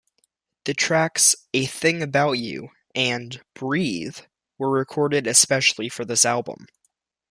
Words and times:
The 0.63 0.73
tracks 0.73 1.35
"A 1.53 1.67
Thing 1.67 2.01
About 2.01 2.31
You" 2.39 2.69
and 2.95 3.39
"Breathe" 3.53 4.17
were 4.57 4.71
recorded 4.71 5.27
especially 5.27 5.89
for 5.89 6.05
this 6.05 6.25
album. 6.25 6.65